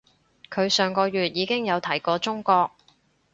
[0.49, 2.71] 佢上個月已經有提過中國